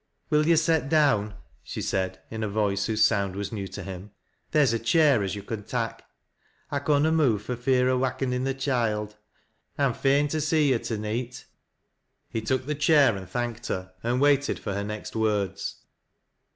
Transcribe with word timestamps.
""Will 0.31 0.47
yo' 0.47 0.55
set 0.55 0.89
down 0.89 1.35
%" 1.47 1.53
she 1.63 1.79
said 1.79 2.19
in 2.31 2.41
a 2.41 2.49
voice 2.49 2.87
whose 2.87 3.03
sound 3.03 3.35
wae 3.35 3.43
new 3.51 3.67
to 3.67 3.83
him." 3.83 4.09
Theer's 4.51 4.73
a 4.73 4.79
chair 4.79 5.21
as 5.21 5.35
yo' 5.35 5.43
con 5.43 5.61
tak', 5.61 6.01
I 6.71 6.79
con 6.79 7.03
na 7.03 7.11
move 7.11 7.43
fur 7.43 7.55
fear 7.55 7.87
o' 7.87 7.99
wakenin' 7.99 8.43
th' 8.43 8.57
choild. 8.57 9.13
I'm 9.77 9.93
fain 9.93 10.27
to 10.29 10.41
see 10.41 10.71
yo' 10.71 10.79
to 10.79 10.97
neet." 10.97 11.45
lie 12.33 12.41
took 12.41 12.65
the 12.65 12.73
chair 12.73 13.15
and 13.15 13.29
thanked 13.29 13.67
her, 13.67 13.93
and 14.01 14.19
waited 14.19 14.57
for 14.57 14.73
her 14.73 14.83
next 14.83 15.15
words. 15.15 15.83